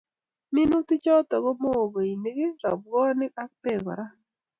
Minutichoto 0.55 1.35
ko 1.43 1.49
muhogoinik, 1.61 2.39
robwonik 2.63 3.33
ak 3.43 3.51
Bek 3.61 3.79
kora 3.85 4.05